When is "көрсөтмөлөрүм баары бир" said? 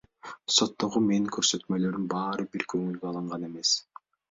1.35-2.67